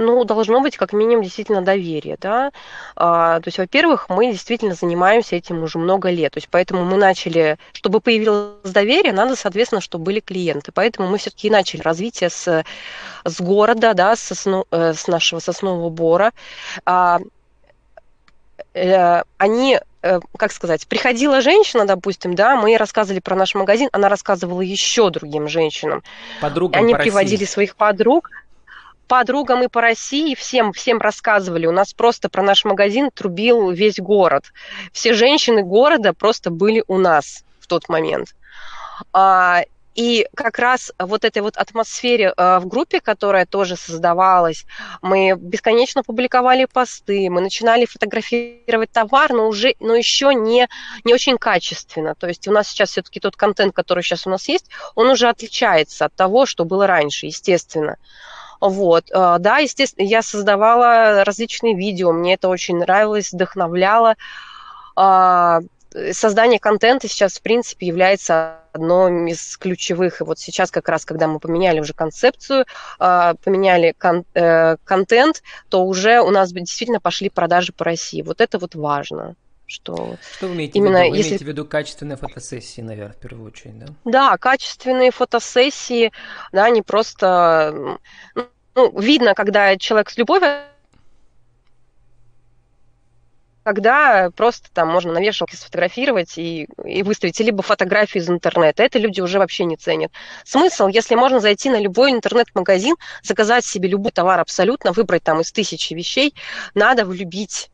Ну, 0.00 0.24
должно 0.24 0.60
быть 0.60 0.76
как 0.76 0.92
минимум 0.92 1.22
действительно 1.22 1.62
доверие, 1.62 2.16
да. 2.20 2.50
А, 2.96 3.40
то 3.40 3.48
есть, 3.48 3.58
во-первых, 3.58 4.08
мы 4.08 4.32
действительно 4.32 4.74
занимаемся 4.74 5.36
этим 5.36 5.62
уже 5.62 5.78
много 5.78 6.10
лет, 6.10 6.32
то 6.32 6.38
есть, 6.38 6.48
поэтому 6.50 6.84
мы 6.84 6.96
начали, 6.96 7.58
чтобы 7.72 8.00
появилось 8.00 8.72
доверие, 8.72 9.12
надо, 9.12 9.36
соответственно, 9.36 9.80
чтобы 9.80 10.04
были 10.04 10.20
клиенты, 10.20 10.72
поэтому 10.72 11.08
мы 11.08 11.18
все-таки 11.18 11.48
и 11.48 11.50
начали 11.50 11.82
развитие 11.82 12.30
с, 12.30 12.64
с 13.24 13.40
города, 13.40 13.94
да, 13.94 14.16
с, 14.16 14.32
основ, 14.32 14.64
э, 14.70 14.94
с 14.94 15.06
нашего 15.06 15.38
соснового 15.40 15.90
бора. 15.90 16.32
А, 16.86 17.20
э, 18.74 19.22
они 19.36 19.78
э, 20.02 20.20
как 20.38 20.52
сказать, 20.52 20.86
приходила 20.86 21.42
женщина, 21.42 21.84
допустим, 21.84 22.34
да, 22.34 22.56
мы 22.56 22.70
ей 22.70 22.76
рассказывали 22.78 23.20
про 23.20 23.36
наш 23.36 23.54
магазин, 23.54 23.90
она 23.92 24.08
рассказывала 24.08 24.62
еще 24.62 25.10
другим 25.10 25.48
женщинам. 25.48 26.02
Подругам 26.40 26.82
Они 26.82 26.94
приводили 26.94 27.40
России. 27.40 27.52
своих 27.52 27.76
подруг, 27.76 28.30
подругам 29.10 29.64
и 29.64 29.68
по 29.68 29.80
России 29.80 30.36
всем, 30.36 30.72
всем 30.72 30.98
рассказывали. 30.98 31.66
У 31.66 31.72
нас 31.72 31.92
просто 31.92 32.28
про 32.28 32.44
наш 32.44 32.64
магазин 32.64 33.10
трубил 33.12 33.72
весь 33.72 33.98
город. 33.98 34.44
Все 34.92 35.14
женщины 35.14 35.64
города 35.64 36.12
просто 36.14 36.50
были 36.50 36.84
у 36.86 36.96
нас 36.96 37.42
в 37.58 37.66
тот 37.66 37.88
момент. 37.88 38.36
А, 39.12 39.62
и 39.96 40.28
как 40.36 40.60
раз 40.60 40.92
вот 40.96 41.24
этой 41.24 41.42
вот 41.42 41.56
атмосфере 41.56 42.32
в 42.36 42.62
группе, 42.66 43.00
которая 43.00 43.46
тоже 43.46 43.74
создавалась, 43.74 44.64
мы 45.02 45.34
бесконечно 45.36 46.04
публиковали 46.04 46.66
посты, 46.72 47.28
мы 47.30 47.40
начинали 47.40 47.86
фотографировать 47.86 48.92
товар, 48.92 49.32
но 49.32 49.48
уже, 49.48 49.74
но 49.80 49.96
еще 49.96 50.32
не, 50.34 50.68
не 51.02 51.12
очень 51.12 51.36
качественно. 51.36 52.14
То 52.14 52.28
есть 52.28 52.46
у 52.46 52.52
нас 52.52 52.68
сейчас 52.68 52.90
все-таки 52.90 53.18
тот 53.18 53.34
контент, 53.34 53.74
который 53.74 54.04
сейчас 54.04 54.28
у 54.28 54.30
нас 54.30 54.46
есть, 54.46 54.66
он 54.94 55.08
уже 55.08 55.28
отличается 55.28 56.04
от 56.04 56.14
того, 56.14 56.46
что 56.46 56.64
было 56.64 56.86
раньше, 56.86 57.26
естественно. 57.26 57.96
Вот, 58.60 59.10
э, 59.10 59.36
да, 59.38 59.58
естественно, 59.58 60.04
я 60.06 60.22
создавала 60.22 61.24
различные 61.24 61.74
видео, 61.74 62.12
мне 62.12 62.34
это 62.34 62.48
очень 62.48 62.78
нравилось, 62.78 63.32
вдохновляло. 63.32 64.16
А, 64.96 65.60
создание 66.12 66.60
контента 66.60 67.08
сейчас, 67.08 67.38
в 67.38 67.42
принципе, 67.42 67.86
является 67.86 68.58
одной 68.72 69.30
из 69.30 69.56
ключевых. 69.56 70.20
И 70.20 70.24
вот 70.24 70.38
сейчас 70.38 70.70
как 70.70 70.88
раз, 70.88 71.04
когда 71.04 71.26
мы 71.26 71.40
поменяли 71.40 71.80
уже 71.80 71.94
концепцию, 71.94 72.66
а, 72.98 73.34
поменяли 73.42 73.94
кон- 73.98 74.24
э, 74.34 74.76
контент, 74.84 75.42
то 75.68 75.84
уже 75.84 76.20
у 76.20 76.30
нас 76.30 76.52
действительно 76.52 77.00
пошли 77.00 77.30
продажи 77.30 77.72
по 77.72 77.84
России. 77.84 78.22
Вот 78.22 78.40
это 78.40 78.58
вот 78.58 78.74
важно 78.74 79.34
что... 79.70 80.16
Что 80.36 80.48
вы 80.48 80.54
имеете 80.54 80.78
именно 80.78 80.98
в 80.98 81.02
виду? 81.02 81.10
Вы 81.10 81.16
если... 81.16 81.28
имеете 81.30 81.44
в 81.44 81.48
виду 81.48 81.64
качественные 81.64 82.16
фотосессии, 82.16 82.80
наверное, 82.80 83.14
в 83.14 83.20
первую 83.20 83.46
очередь, 83.46 83.78
да? 83.78 83.86
Да, 84.04 84.36
качественные 84.36 85.12
фотосессии, 85.12 86.12
да, 86.52 86.68
не 86.70 86.82
просто... 86.82 87.98
Ну, 88.74 88.98
видно, 88.98 89.34
когда 89.34 89.76
человек 89.76 90.10
с 90.10 90.16
любовью 90.16 90.50
когда 93.62 94.30
просто 94.34 94.70
там 94.72 94.88
можно 94.88 95.12
на 95.12 95.20
вешалке 95.20 95.56
сфотографировать 95.56 96.38
и, 96.38 96.66
и 96.84 97.02
выставить, 97.02 97.38
либо 97.40 97.62
фотографию 97.62 98.22
из 98.22 98.30
интернета. 98.30 98.82
Это 98.82 98.98
люди 98.98 99.20
уже 99.20 99.38
вообще 99.38 99.64
не 99.64 99.76
ценят. 99.76 100.10
Смысл, 100.44 100.88
если 100.88 101.14
можно 101.14 101.40
зайти 101.40 101.68
на 101.68 101.78
любой 101.78 102.10
интернет-магазин, 102.10 102.96
заказать 103.22 103.64
себе 103.64 103.88
любой 103.88 104.12
товар 104.12 104.40
абсолютно, 104.40 104.92
выбрать 104.92 105.22
там 105.22 105.42
из 105.42 105.52
тысячи 105.52 105.92
вещей, 105.92 106.34
надо 106.74 107.04
влюбить 107.04 107.70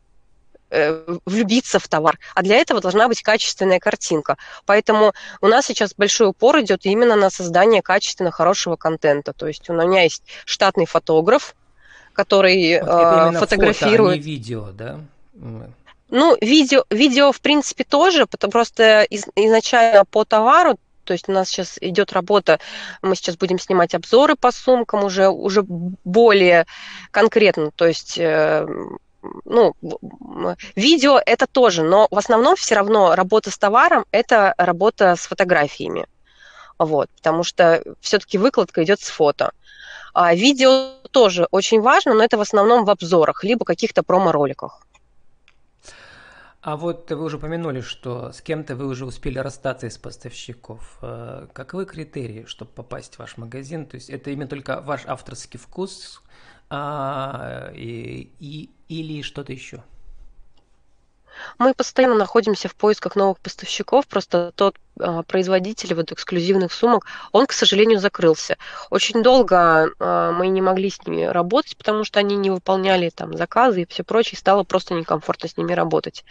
влюбиться 0.69 1.79
в 1.79 1.87
товар. 1.87 2.19
А 2.35 2.41
для 2.41 2.57
этого 2.57 2.81
должна 2.81 3.07
быть 3.07 3.21
качественная 3.21 3.79
картинка. 3.79 4.37
Поэтому 4.65 5.13
у 5.41 5.47
нас 5.47 5.65
сейчас 5.65 5.93
большой 5.95 6.27
упор 6.27 6.59
идет 6.61 6.85
именно 6.85 7.15
на 7.15 7.29
создание 7.29 7.81
качественно 7.81 8.31
хорошего 8.31 8.75
контента. 8.75 9.33
То 9.33 9.47
есть 9.47 9.69
у 9.69 9.73
меня 9.73 10.03
есть 10.03 10.23
штатный 10.45 10.85
фотограф, 10.85 11.55
который 12.13 12.81
вот 12.81 13.35
э, 13.35 13.39
фотографирует. 13.39 13.99
Фото, 13.99 14.11
а 14.11 14.15
не 14.15 14.19
видео, 14.19 14.69
да? 14.71 14.99
Ну, 16.09 16.37
видео, 16.39 16.85
видео, 16.89 17.31
в 17.31 17.41
принципе, 17.41 17.83
тоже, 17.83 18.25
потому 18.25 18.51
просто 18.51 19.03
из, 19.03 19.25
изначально 19.35 20.05
по 20.05 20.23
товару 20.23 20.77
то 21.03 21.13
есть 21.13 21.29
у 21.29 21.31
нас 21.31 21.47
сейчас 21.47 21.77
идет 21.79 22.11
работа, 22.11 22.59
мы 23.01 23.15
сейчас 23.15 23.37
будем 23.37 23.57
снимать 23.59 23.95
обзоры 23.95 24.35
по 24.35 24.51
сумкам 24.51 25.05
уже, 25.05 25.29
уже 25.29 25.63
более 25.63 26.65
конкретно, 27.11 27.71
то 27.71 27.87
есть 27.87 28.17
э, 28.19 28.67
ну, 29.45 29.75
видео 30.75 31.19
это 31.25 31.47
тоже, 31.47 31.83
но 31.83 32.07
в 32.11 32.17
основном 32.17 32.55
все 32.55 32.75
равно 32.75 33.15
работа 33.15 33.51
с 33.51 33.57
товаром– 33.57 34.05
это 34.11 34.53
работа 34.57 35.15
с 35.15 35.27
фотографиями. 35.27 36.07
Вот, 36.79 37.09
потому 37.17 37.43
что 37.43 37.83
все-таки 38.01 38.37
выкладка 38.37 38.83
идет 38.83 38.99
с 39.01 39.09
фото. 39.09 39.51
А 40.13 40.33
видео 40.33 40.93
тоже 41.11 41.47
очень 41.51 41.81
важно, 41.81 42.13
но 42.13 42.23
это 42.23 42.37
в 42.37 42.41
основном 42.41 42.85
в 42.85 42.89
обзорах, 42.89 43.43
либо 43.43 43.65
каких-то 43.65 44.03
промо-роликах. 44.03 44.87
А 46.61 46.75
вот 46.75 47.09
вы 47.11 47.23
уже 47.23 47.37
упомянули, 47.37 47.81
что 47.81 48.31
с 48.31 48.41
кем-то 48.41 48.75
вы 48.75 48.87
уже 48.87 49.05
успели 49.05 49.39
расстаться 49.39 49.87
из 49.87 49.97
поставщиков. 49.97 50.97
Э, 51.01 51.47
каковы 51.53 51.85
критерии, 51.85 52.43
чтобы 52.45 52.71
попасть 52.71 53.15
в 53.15 53.19
ваш 53.19 53.37
магазин? 53.37 53.85
То 53.85 53.95
есть 53.95 54.09
это 54.09 54.31
именно 54.31 54.49
только 54.49 54.81
ваш 54.81 55.05
авторский 55.05 55.59
вкус, 55.59 56.21
а, 56.69 57.71
и, 57.73 58.29
и, 58.39 58.69
или 58.89 59.21
что-то 59.21 59.53
еще? 59.53 59.83
Мы 61.57 61.73
постоянно 61.73 62.15
находимся 62.15 62.67
в 62.67 62.75
поисках 62.75 63.15
новых 63.15 63.39
поставщиков, 63.39 64.07
просто 64.07 64.51
тот 64.55 64.75
э, 64.99 65.23
производитель 65.27 65.93
вот 65.93 66.11
эксклюзивных 66.11 66.73
сумок, 66.73 67.05
он, 67.31 67.45
к 67.45 67.53
сожалению, 67.53 67.99
закрылся. 67.99 68.57
Очень 68.89 69.23
долго 69.23 69.87
э, 69.87 70.31
мы 70.35 70.47
не 70.47 70.61
могли 70.61 70.89
с 70.89 71.05
ними 71.05 71.23
работать, 71.23 71.77
потому 71.77 72.03
что 72.03 72.19
они 72.19 72.35
не 72.35 72.49
выполняли 72.49 73.09
там 73.09 73.37
заказы 73.37 73.83
и 73.83 73.85
все 73.87 74.03
прочее, 74.03 74.37
стало 74.37 74.63
просто 74.63 74.93
некомфортно 74.93 75.49
с 75.49 75.57
ними 75.57 75.73
работать. 75.73 76.23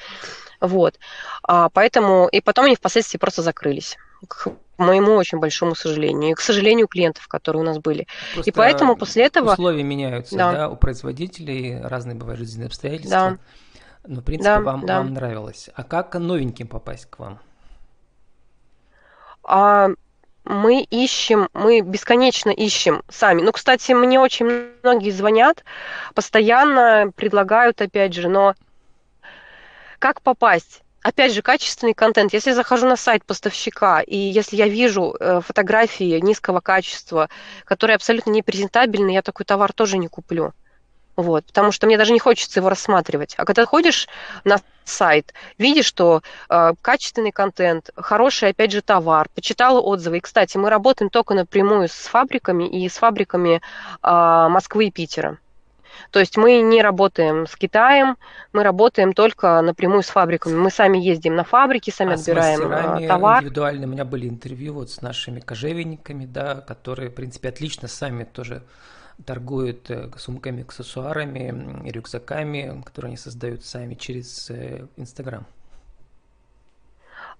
Вот. 0.61 0.99
А, 1.43 1.69
поэтому, 1.69 2.29
и 2.29 2.41
потом 2.41 2.67
они 2.67 2.77
впоследствии 2.77 3.19
просто 3.19 3.43
закрылись 3.43 3.97
к 4.29 4.49
моему 4.79 5.15
очень 5.15 5.39
большому 5.39 5.75
сожалению, 5.75 6.33
и 6.33 6.35
к 6.35 6.41
сожалению 6.41 6.87
клиентов, 6.87 7.29
которые 7.29 7.63
у 7.63 7.65
нас 7.65 7.79
были. 7.79 8.07
Просто 8.35 8.51
и 8.51 8.53
поэтому 8.53 8.97
после 8.97 9.25
этого... 9.25 9.53
Условия 9.53 9.83
меняются, 9.83 10.37
да, 10.37 10.53
да 10.53 10.69
у 10.69 10.77
производителей, 10.77 11.81
разные 11.81 12.15
бывают 12.15 12.39
жизненные 12.39 12.67
обстоятельства. 12.67 13.11
Да. 13.31 13.39
Но, 14.09 14.21
в 14.21 14.25
принципе, 14.25 14.57
да, 14.57 14.61
вам, 14.61 14.87
да. 14.87 14.99
вам 14.99 15.15
нравилось. 15.15 15.71
А 15.75 15.83
как 15.83 16.15
новеньким 16.15 16.69
попасть 16.69 17.07
к 17.07 17.19
вам? 17.19 17.41
А, 19.43 19.89
мы 20.45 20.83
ищем, 20.83 21.49
мы 21.55 21.81
бесконечно 21.81 22.51
ищем 22.51 23.03
сами. 23.09 23.43
Ну, 23.43 23.51
кстати, 23.53 23.93
мне 23.93 24.21
очень 24.21 24.71
многие 24.83 25.11
звонят, 25.11 25.65
постоянно 26.15 27.11
предлагают, 27.17 27.81
опять 27.83 28.15
же, 28.15 28.29
но 28.29 28.55
как 29.99 30.23
попасть? 30.23 30.83
Опять 31.07 31.33
же, 31.33 31.41
качественный 31.41 31.95
контент. 31.95 32.33
Если 32.33 32.51
я 32.51 32.57
захожу 32.57 32.89
на 32.89 32.97
сайт 32.97 33.25
поставщика, 33.25 34.01
и 34.01 34.17
если 34.17 34.57
я 34.57 34.67
вижу 34.67 35.15
э, 35.19 35.41
фотографии 35.41 36.19
низкого 36.19 36.61
качества, 36.61 37.29
которые 37.65 37.95
абсолютно 37.95 38.31
не 38.31 38.43
презентабельны, 38.43 39.11
я 39.11 39.23
такой 39.23 39.47
товар 39.47 39.73
тоже 39.73 39.99
не 39.99 40.09
куплю. 40.09 40.53
Вот, 41.15 41.47
потому 41.47 41.71
что 41.71 41.87
мне 41.87 41.97
даже 41.97 42.13
не 42.13 42.19
хочется 42.19 42.59
его 42.59 42.69
рассматривать. 42.69 43.35
А 43.39 43.45
когда 43.45 43.65
ходишь 43.65 44.09
на 44.45 44.59
сайт, 44.85 45.33
видишь, 45.59 45.87
что 45.87 46.23
э, 46.51 46.73
качественный 46.83 47.31
контент, 47.31 47.91
хороший, 47.95 48.51
опять 48.51 48.73
же, 48.73 48.83
товар, 48.83 49.29
почитала 49.33 49.81
отзывы. 49.81 50.19
И, 50.19 50.21
кстати, 50.21 50.57
мы 50.57 50.71
работаем 50.71 51.09
только 51.09 51.35
напрямую 51.35 51.89
с 51.89 52.09
фабриками 52.09 52.69
и 52.69 52.89
с 52.89 52.99
фабриками 52.99 53.61
э, 54.03 54.49
Москвы 54.49 54.87
и 54.87 54.91
Питера. 54.91 55.39
То 56.11 56.21
есть 56.21 56.37
мы 56.37 56.61
не 56.61 56.83
работаем 56.83 57.47
с 57.47 57.57
Китаем, 57.57 58.17
мы 58.53 58.63
работаем 58.63 59.13
только 59.13 59.61
напрямую 59.61 60.03
с 60.03 60.09
фабриками. 60.09 60.55
Мы 60.55 60.71
сами 60.71 60.99
ездим 60.99 61.37
на 61.37 61.45
фабрики, 61.45 61.91
сами 61.91 62.13
а 62.13 62.15
отбираем 62.15 62.61
с 62.61 63.03
э, 63.03 63.09
товар. 63.09 63.39
индивидуально 63.39 63.87
у 63.87 63.91
меня 63.91 64.05
были 64.05 64.29
интервью 64.29 64.75
вот 64.75 64.91
с 64.91 65.03
нашими 65.03 65.41
кожевенниками, 65.41 66.27
да, 66.27 66.57
которые, 66.61 67.11
в 67.11 67.15
принципе, 67.15 67.49
отлично 67.49 67.89
сами 67.89 68.25
тоже 68.25 68.63
торгуют 69.25 69.91
э, 69.91 70.11
сумками, 70.19 70.63
аксессуарами, 70.63 71.89
рюкзаками, 71.91 72.83
которые 72.85 73.11
они 73.11 73.17
создают 73.17 73.65
сами 73.65 73.95
через 73.95 74.51
э, 74.51 74.87
Инстаграм. 74.97 75.47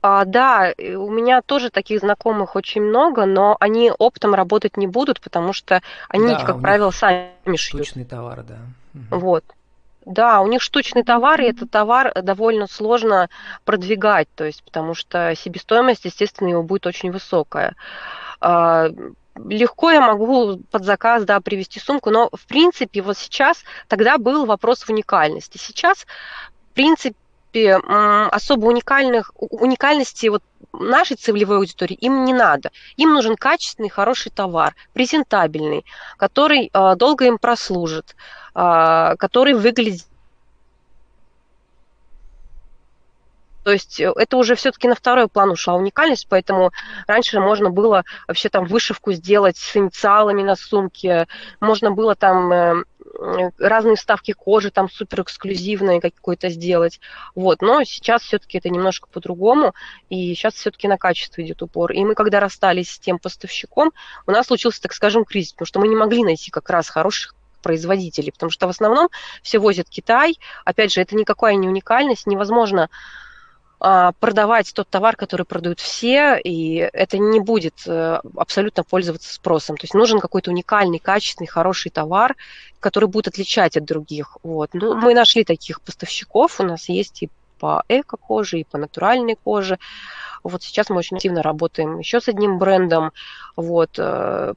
А, 0.03 0.25
да, 0.25 0.73
у 0.79 1.11
меня 1.11 1.43
тоже 1.43 1.71
таких 1.71 2.01
знакомых 2.01 2.55
очень 2.57 2.83
много, 2.83 3.27
но 3.27 3.57
они 3.61 3.93
оптом 3.97 4.35
работать 4.35 4.77
не 4.77 4.87
будут, 4.87 5.21
потому 5.21 5.53
что 5.53 5.83
они, 6.09 6.35
Да, 6.35 6.45
как 6.45 6.61
правило, 6.61 6.91
сами 6.91 7.31
шьют. 7.47 7.61
штучный 7.61 8.05
товар, 8.05 8.43
да. 8.43 8.59
Мгм. 8.95 9.07
Вот. 9.19 9.45
Да, 10.05 10.41
у 10.41 10.47
них 10.47 10.63
штучный 10.63 11.03
товар, 11.03 11.41
и 11.41 11.47
этот 11.47 11.71
товар 11.71 12.13
довольно 12.23 12.69
сложно 12.69 13.29
продвигать, 13.65 14.29
то 14.37 14.45
есть, 14.45 14.63
потому 14.63 14.95
что 14.95 15.35
себестоимость, 15.35 16.05
естественно, 16.05 16.49
его 16.49 16.63
будет 16.63 16.87
очень 16.87 17.11
высокая. 17.11 17.75
А, 18.41 18.89
Легко 19.45 19.91
я 19.91 20.01
могу 20.01 20.59
под 20.71 20.85
заказ, 20.85 21.25
да, 21.25 21.41
привезти 21.41 21.79
сумку, 21.79 22.11
но, 22.11 22.31
в 22.33 22.47
принципе, 22.47 23.03
вот 23.03 23.19
сейчас, 23.19 23.65
тогда 23.89 24.17
был 24.19 24.47
вопрос 24.47 24.83
в 24.83 24.91
уникальности. 24.91 25.59
Сейчас, 25.59 26.07
в 26.71 26.75
принципе, 26.75 27.17
м, 27.65 28.29
особо 28.31 28.67
уникальных, 28.67 29.33
уникальности 29.37 30.29
вот 30.29 30.43
нашей 30.73 31.17
целевой 31.17 31.59
аудитории 31.59 31.95
им 31.95 32.25
не 32.25 32.33
надо. 32.35 32.71
Им 32.97 33.15
нужен 33.15 33.37
качественный, 33.37 33.89
хороший 33.89 34.31
товар, 34.31 34.75
презентабельный, 34.93 35.85
который 36.17 36.71
а, 36.73 36.95
долго 36.97 37.27
им 37.27 37.39
прослужит, 37.39 38.17
а, 38.55 39.17
который 39.17 39.55
выглядит 39.55 40.07
То 43.67 43.73
есть 43.73 44.01
э, 44.01 44.13
это 44.15 44.37
уже 44.37 44.55
все-таки 44.55 44.87
на 44.87 44.95
второй 44.95 45.27
план 45.27 45.51
ушла 45.51 45.75
уникальность, 45.75 46.29
поэтому 46.29 46.71
раньше 47.09 47.41
можно 47.41 47.69
было 47.69 48.05
вообще 48.29 48.49
там 48.49 48.65
вышивку 48.65 49.11
сделать 49.11 49.57
с 49.57 49.77
инициалами 49.77 50.45
на 50.45 50.55
сумке, 50.55 51.27
можно 51.59 51.91
было 51.91 52.15
там 52.15 52.53
э, 52.53 52.85
э, 53.01 53.51
разные 53.59 53.97
вставки 53.97 54.31
кожи 54.31 54.71
там 54.71 54.89
супер 54.89 55.23
эксклюзивные 55.23 56.01
какой-то 56.01 56.49
сделать. 56.49 57.01
Вот. 57.35 57.61
Но 57.61 57.83
сейчас 57.83 58.23
все-таки 58.23 58.59
это 58.59 58.69
немножко 58.69 59.09
по-другому, 59.09 59.75
и 60.11 60.33
сейчас 60.37 60.55
все-таки 60.55 60.87
на 60.87 60.97
качество 60.97 61.43
идет 61.43 61.61
упор. 61.61 61.91
И 61.91 62.05
мы, 62.05 62.15
когда 62.15 62.39
расстались 62.39 62.93
с 62.93 63.01
тем 63.01 63.19
поставщиком, 63.19 63.91
у 64.29 64.31
нас 64.31 64.47
случился, 64.47 64.81
так 64.81 64.93
скажем, 64.93 65.25
кризис, 65.25 65.55
потому 65.55 65.67
что 65.67 65.81
мы 65.81 65.89
не 65.89 65.97
могли 65.97 66.23
найти 66.23 66.53
как 66.53 66.71
раз 66.71 66.89
хороших 66.89 67.35
производителей, 67.63 68.31
потому 68.31 68.51
что 68.51 68.69
в 68.69 68.71
основном 68.71 69.09
все 69.43 69.59
возят 69.59 69.89
Китай. 69.91 70.39
Опять 70.65 70.93
же, 70.93 71.01
это 71.01 71.17
никакая 71.17 71.57
не 71.57 71.67
уникальность, 71.67 72.29
невозможно 72.29 72.89
продавать 73.79 74.73
тот 74.75 74.89
товар, 74.89 75.17
который 75.17 75.45
продают 75.45 75.81
все, 75.81 76.41
и 76.43 76.77
это 76.77 77.19
не 77.19 77.41
будет 77.41 77.75
э, 77.87 78.21
абсолютно 78.37 78.85
пользоваться 78.85 79.35
спросом. 79.35 79.77
То 79.77 79.85
есть 79.85 79.95
нужен 79.95 80.19
какой-то 80.19 80.51
уникальный, 80.51 80.99
качественный, 80.99 81.47
хороший 81.47 81.91
товар, 81.91 82.37
который 82.81 83.09
будет 83.09 83.29
отличать 83.29 83.77
от 83.77 83.85
других. 83.85 84.39
Вот. 84.43 84.71
Ну, 84.73 84.95
мы 84.95 85.15
нашли 85.15 85.45
таких 85.45 85.81
поставщиков, 85.83 86.59
у 86.59 86.63
нас 86.65 86.89
есть 86.89 87.23
и 87.23 87.31
по 87.59 87.85
эко-коже, 87.89 88.61
и 88.61 88.65
по 88.65 88.79
натуральной 88.79 89.37
коже. 89.37 89.79
Вот 90.43 90.63
сейчас 90.63 90.91
мы 90.91 90.97
очень 90.97 91.17
активно 91.17 91.43
работаем 91.43 91.99
еще 91.99 92.21
с 92.21 92.29
одним 92.29 92.59
брендом. 92.59 93.13
Вот. 93.57 93.91
э, 93.99 94.55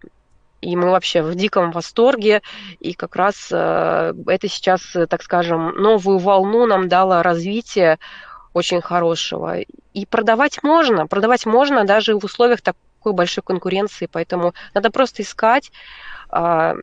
И 0.61 0.75
мы 0.75 0.89
вообще 0.91 1.21
в 1.21 1.35
диком 1.35 1.71
восторге. 1.71 2.41
И 2.79 2.93
как 2.93 3.15
раз 3.15 3.49
э, 3.51 4.13
это 4.27 4.47
сейчас, 4.49 4.81
так 5.09 5.23
скажем, 5.23 5.69
новую 5.75 6.19
волну 6.19 6.65
нам 6.65 6.87
дало 6.89 7.23
развитие 7.23 7.97
очень 8.53 8.81
хорошего. 8.81 9.59
И 9.93 10.05
продавать 10.05 10.63
можно, 10.63 11.07
продавать 11.07 11.45
можно 11.45 11.85
даже 11.85 12.15
в 12.15 12.23
условиях 12.23 12.61
такой 12.61 13.13
большой 13.13 13.43
конкуренции, 13.43 14.09
поэтому 14.11 14.53
надо 14.73 14.91
просто 14.91 15.23
искать 15.23 15.71
а, 16.29 16.75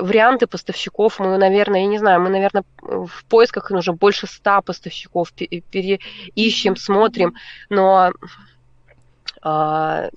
варианты 0.00 0.46
поставщиков. 0.46 1.18
Мы, 1.18 1.36
наверное, 1.36 1.80
я 1.80 1.86
не 1.86 1.98
знаю, 1.98 2.20
мы, 2.20 2.30
наверное, 2.30 2.64
в 2.80 3.24
поисках 3.28 3.70
уже 3.70 3.92
больше 3.92 4.26
ста 4.26 4.60
поставщиков 4.60 5.32
пе- 5.32 5.60
переищем, 5.60 6.76
смотрим, 6.76 7.34
но 7.68 8.12
а, 9.42 10.08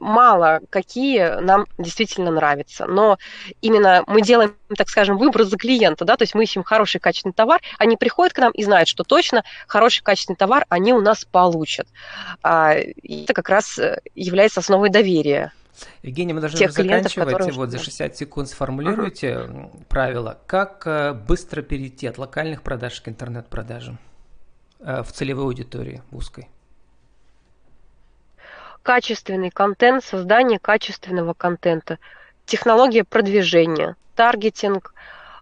мало 0.00 0.60
какие 0.70 1.40
нам 1.40 1.66
действительно 1.78 2.30
нравятся. 2.30 2.86
Но 2.86 3.18
именно 3.60 4.04
мы 4.06 4.22
делаем, 4.22 4.54
так 4.76 4.88
скажем, 4.88 5.18
выбор 5.18 5.44
за 5.44 5.56
клиента, 5.56 6.04
да, 6.04 6.16
то 6.16 6.22
есть 6.22 6.34
мы 6.34 6.44
ищем 6.44 6.62
хороший 6.62 7.00
качественный 7.00 7.32
товар, 7.32 7.60
они 7.78 7.96
приходят 7.96 8.32
к 8.32 8.38
нам 8.38 8.52
и 8.52 8.64
знают, 8.64 8.88
что 8.88 9.04
точно 9.04 9.44
хороший 9.66 10.02
качественный 10.02 10.36
товар 10.36 10.66
они 10.68 10.92
у 10.92 11.00
нас 11.00 11.24
получат. 11.24 11.86
А, 12.42 12.74
и 12.74 13.24
это 13.24 13.32
как 13.32 13.48
раз 13.48 13.78
э, 13.78 14.00
является 14.14 14.60
основой 14.60 14.90
доверия. 14.90 15.52
Евгений, 16.02 16.32
мы 16.32 16.40
должны 16.40 16.58
Тех 16.58 16.70
уже 16.70 16.82
клиентов, 16.82 17.12
заканчивать. 17.14 17.56
Вот 17.56 17.70
за 17.70 17.78
60 17.78 18.16
секунд 18.16 18.48
сформулируйте 18.48 19.28
м, 19.28 19.70
правила. 19.88 20.38
Как 20.46 20.86
э, 20.86 21.12
быстро 21.12 21.62
перейти 21.62 22.06
от 22.06 22.18
локальных 22.18 22.62
продаж 22.62 23.00
к 23.00 23.08
интернет-продажам 23.08 23.98
э, 24.80 25.02
в 25.02 25.12
целевой 25.12 25.44
аудитории 25.44 26.02
в 26.10 26.16
узкой? 26.16 26.48
Качественный 28.82 29.50
контент, 29.50 30.04
создание 30.04 30.58
качественного 30.58 31.34
контента, 31.34 31.98
технология 32.46 33.04
продвижения, 33.04 33.96
таргетинг, 34.14 34.94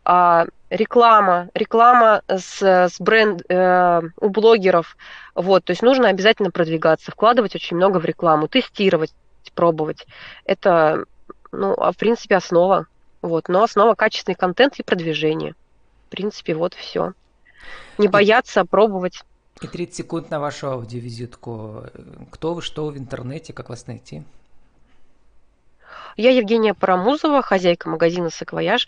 а, 0.05 0.47
реклама, 0.71 1.49
реклама 1.55 2.23
с, 2.29 2.63
с 2.63 3.01
бренд 3.01 3.43
э, 3.49 4.03
у 4.21 4.29
блогеров. 4.29 4.97
Вот, 5.35 5.65
то 5.65 5.71
есть 5.71 5.83
нужно 5.83 6.09
обязательно 6.09 6.51
продвигаться, 6.51 7.11
вкладывать 7.11 7.55
очень 7.55 7.77
много 7.77 7.99
в 7.99 8.05
рекламу, 8.05 8.49
тестировать, 8.49 9.13
пробовать. 9.55 10.07
Это, 10.45 11.05
ну, 11.51 11.73
а 11.75 11.93
в 11.93 11.97
принципе, 11.97 12.37
основа. 12.37 12.87
Вот, 13.23 13.49
но 13.49 13.63
основа 13.63 13.95
качественный 13.95 14.37
контент 14.37 14.79
и 14.79 14.83
продвижение. 14.83 15.55
В 16.07 16.11
принципе, 16.11 16.55
вот 16.55 16.75
все. 16.75 17.13
Не 17.99 18.09
бояться, 18.09 18.61
а 18.61 18.65
пробовать. 18.65 19.23
И 19.63 19.67
30 19.67 19.95
секунд 19.95 20.31
на 20.31 20.39
вашу 20.39 20.71
аудиовизитку. 20.71 21.85
Кто 22.31 22.55
вы, 22.55 22.63
что 22.63 22.87
в 22.87 22.99
интернете, 22.99 23.53
как 23.53 23.71
вас 23.71 23.87
найти? 23.87 24.23
Я 26.17 26.31
Евгения 26.31 26.75
Парамузова, 26.75 27.43
хозяйка 27.43 27.89
магазина 27.89 28.31
«Саквояж». 28.31 28.87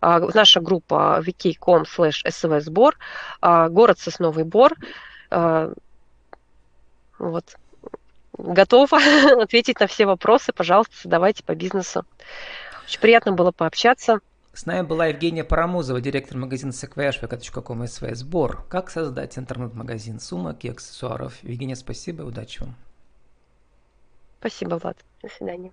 А, 0.00 0.20
Наша 0.20 0.60
группа 0.60 1.22
vk.com 1.24 1.84
slash 1.84 2.22
svsбор, 2.24 2.96
а, 3.40 3.68
город 3.68 3.98
Сосновый 3.98 4.44
Бор. 4.44 4.74
А, 5.30 5.72
Вот. 7.18 7.56
Готова 8.36 8.98
ответить 9.42 9.80
на 9.80 9.86
все 9.86 10.06
вопросы. 10.06 10.52
Пожалуйста, 10.52 10.94
задавайте 11.02 11.42
по 11.44 11.54
бизнесу. 11.54 12.04
Очень 12.84 13.00
приятно 13.00 13.32
было 13.32 13.52
пообщаться. 13.52 14.20
С 14.52 14.66
нами 14.66 14.84
была 14.84 15.06
Евгения 15.06 15.44
Парамузова, 15.44 16.00
директор 16.00 16.36
магазина 16.36 16.72
Саквояж 16.72 17.22
vk.com 17.22 17.86
СВ 17.86 18.14
сбор. 18.14 18.66
Как 18.68 18.90
создать 18.90 19.38
интернет-магазин 19.38 20.18
сумок 20.18 20.64
и 20.64 20.68
аксессуаров? 20.68 21.42
Евгения, 21.44 21.76
спасибо 21.76 22.24
и 22.24 22.26
удачи 22.26 22.60
вам. 22.60 22.74
Спасибо, 24.40 24.76
Влад. 24.76 24.98
До 25.22 25.28
свидания. 25.28 25.72